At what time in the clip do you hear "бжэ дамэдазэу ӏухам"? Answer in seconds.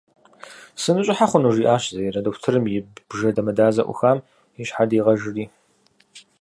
3.09-4.17